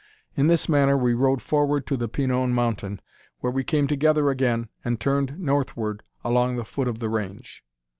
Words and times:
In 0.35 0.47
this 0.47 0.67
manner 0.67 0.97
we 0.97 1.13
rode 1.13 1.43
forward 1.43 1.85
to 1.85 1.95
the 1.95 2.07
Pinon 2.07 2.53
mountain, 2.55 3.01
where 3.41 3.51
we 3.51 3.63
came 3.63 3.85
together 3.85 4.31
again, 4.31 4.67
and 4.83 4.99
turned 4.99 5.37
northward 5.37 6.01
along 6.23 6.55
the 6.55 6.65
foot 6.65 6.87
of 6.87 6.97
the 6.97 7.07
range. 7.07 7.63